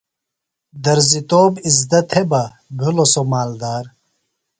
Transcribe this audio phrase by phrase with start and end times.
[0.83, 2.41] درزیۡ توپ اِزدہ تھےۡ بہ،
[2.77, 3.93] بِھلوۡ سوۡ مالدار دےۡ